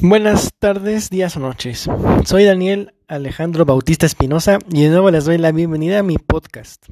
[0.00, 1.90] Buenas tardes, días o noches.
[2.24, 6.86] Soy Daniel Alejandro Bautista Espinosa y de nuevo les doy la bienvenida a mi podcast.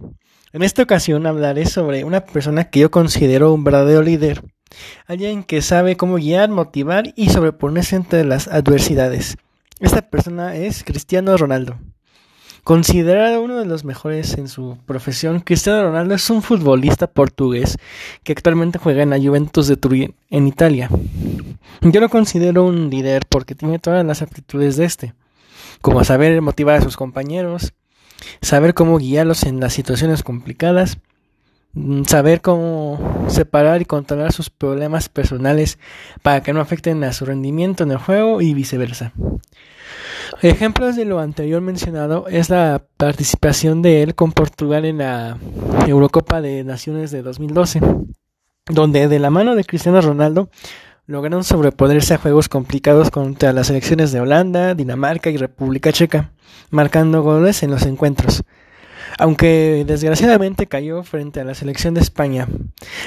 [0.53, 4.43] En esta ocasión hablaré sobre una persona que yo considero un verdadero líder,
[5.07, 9.37] alguien que sabe cómo guiar, motivar y sobreponerse ante las adversidades.
[9.79, 11.79] Esta persona es Cristiano Ronaldo.
[12.65, 17.77] Considerado uno de los mejores en su profesión, Cristiano Ronaldo es un futbolista portugués
[18.25, 20.91] que actualmente juega en la Juventus de Turín, en Italia.
[21.83, 25.15] Yo lo considero un líder porque tiene todas las aptitudes de este,
[25.81, 27.75] como saber motivar a sus compañeros,
[28.41, 30.99] saber cómo guiarlos en las situaciones complicadas,
[31.75, 35.79] mm, saber cómo separar y controlar sus problemas personales
[36.23, 39.13] para que no afecten a su rendimiento en el juego y viceversa.
[40.43, 45.39] Ejemplos de lo anterior mencionado es la participación de él con Portugal en la
[45.87, 47.81] Eurocopa de Naciones de 2012,
[48.67, 50.51] donde de la mano de Cristiano Ronaldo
[51.07, 56.33] lograron sobreponerse a juegos complicados contra las selecciones de Holanda, Dinamarca y República Checa,
[56.71, 58.43] marcando goles en los encuentros.
[59.19, 62.49] Aunque desgraciadamente cayó frente a la selección de España,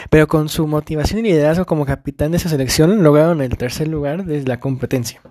[0.09, 4.25] pero con su motivación y liderazgo como capitán de esa selección lograron el tercer lugar
[4.25, 5.21] de la competencia.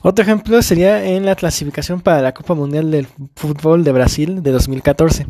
[0.00, 4.52] Otro ejemplo sería en la clasificación para la Copa Mundial del Fútbol de Brasil de
[4.52, 5.26] 2014,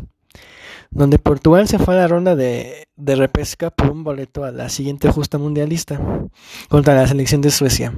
[0.91, 4.69] donde Portugal se fue a la ronda de, de repesca por un boleto a la
[4.69, 5.99] siguiente justa mundialista
[6.67, 7.93] contra la selección de Suecia.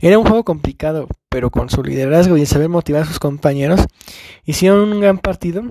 [0.00, 3.80] Era un juego complicado, pero con su liderazgo y el saber motivar a sus compañeros,
[4.44, 5.62] hicieron un gran partido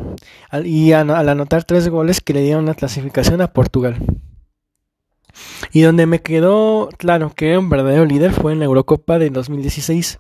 [0.64, 3.98] y al anotar tres goles que le dieron la clasificación a Portugal.
[5.72, 9.30] Y donde me quedó claro que era un verdadero líder fue en la Eurocopa de
[9.30, 10.20] 2016,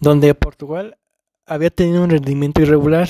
[0.00, 0.98] donde Portugal
[1.46, 3.08] había tenido un rendimiento irregular,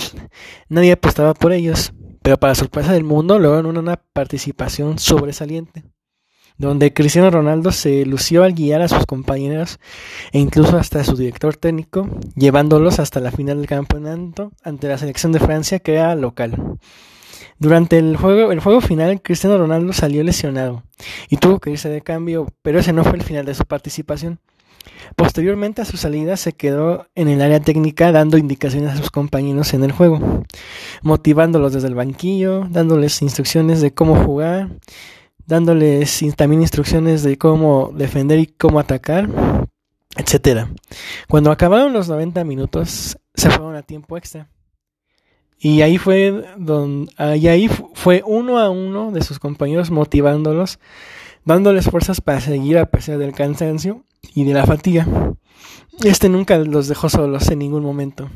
[0.68, 5.84] nadie apostaba por ellos, pero para sorpresa del mundo lograron una participación sobresaliente,
[6.56, 9.78] donde Cristiano Ronaldo se lució al guiar a sus compañeros
[10.32, 14.98] e incluso hasta a su director técnico, llevándolos hasta la final del campeonato ante la
[14.98, 16.78] selección de Francia que era local.
[17.58, 20.82] Durante el juego, el juego final, Cristiano Ronaldo salió lesionado
[21.28, 24.40] y tuvo que irse de cambio, pero ese no fue el final de su participación.
[25.16, 29.74] Posteriormente a su salida se quedó en el área técnica dando indicaciones a sus compañeros
[29.74, 30.44] en el juego,
[31.02, 34.70] motivándolos desde el banquillo, dándoles instrucciones de cómo jugar,
[35.46, 39.28] dándoles también instrucciones de cómo defender y cómo atacar,
[40.16, 40.66] etc.
[41.28, 44.48] Cuando acabaron los 90 minutos, se fueron a tiempo extra.
[45.58, 50.80] Y ahí fue donde, ahí fue uno a uno de sus compañeros motivándolos,
[51.44, 54.04] dándoles fuerzas para seguir a pesar del cansancio
[54.34, 55.06] y de la fatiga.
[56.04, 58.30] Este nunca los dejó solos en ningún momento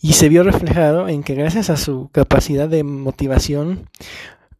[0.00, 3.88] y se vio reflejado en que gracias a su capacidad de motivación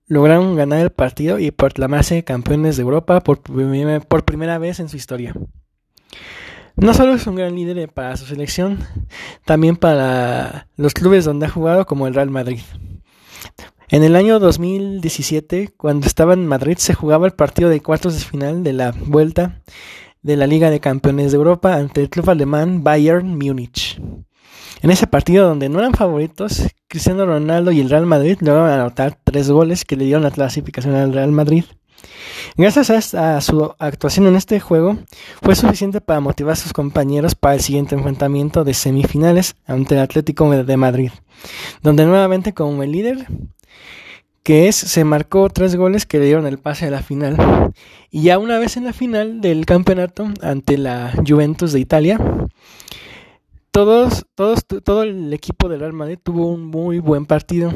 [0.06, 4.96] lograron ganar el partido y proclamarse campeones de Europa por, por primera vez en su
[4.96, 5.34] historia.
[6.76, 8.78] No solo es un gran líder para su selección,
[9.44, 12.60] también para los clubes donde ha jugado como el Real Madrid.
[13.88, 18.20] En el año 2017, cuando estaba en Madrid, se jugaba el partido de cuartos de
[18.20, 19.60] final de la vuelta
[20.22, 24.00] de la Liga de Campeones de Europa ante el club alemán Bayern Múnich.
[24.80, 29.18] En ese partido donde no eran favoritos, Cristiano Ronaldo y el Real Madrid lograron anotar
[29.22, 31.64] tres goles que le dieron la clasificación al Real Madrid.
[32.56, 34.98] Gracias a, su actuación en este juego,
[35.40, 40.00] fue suficiente para motivar a sus compañeros para el siguiente enfrentamiento de semifinales ante el
[40.00, 41.12] Atlético de Madrid,
[41.82, 43.26] donde nuevamente como el líder,
[44.42, 47.72] que es, se marcó tres goles que le dieron el pase a la final.
[48.10, 52.18] Y ya una vez en la final del campeonato ante la Juventus de Italia,
[53.70, 57.72] todos, todos, todo el equipo del Real Madrid tuvo un muy buen partido.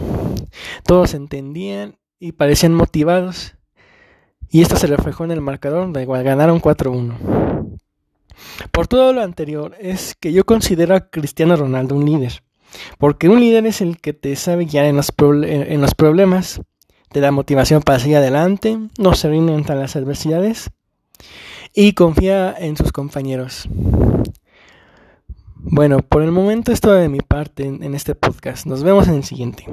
[0.84, 3.54] Todos entendían y parecían motivados.
[4.50, 7.78] Y esto se reflejó en el marcador, donde igual ganaron 4-1.
[8.70, 12.42] Por todo lo anterior, es que yo considero a Cristiano Ronaldo un líder.
[12.98, 16.60] Porque un líder es el que te sabe guiar en los, en los problemas,
[17.10, 20.70] te da motivación para seguir adelante, no se rinde ante las adversidades
[21.74, 23.68] y confía en sus compañeros.
[25.56, 28.66] Bueno, por el momento es todo de mi parte en este podcast.
[28.66, 29.66] Nos vemos en el siguiente.